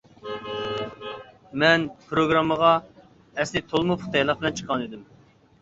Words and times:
مەن 1.63 1.85
پىروگراممىغا 2.07 2.71
ئەسلى 3.05 3.63
تولىمۇ 3.67 3.99
پۇختا 4.01 4.11
تەييارلىق 4.17 4.41
بىلەن 4.43 4.57
چىققانىدىم. 4.63 5.07